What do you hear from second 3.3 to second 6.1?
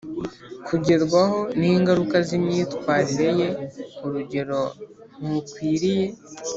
ye Urugero ntukwiriye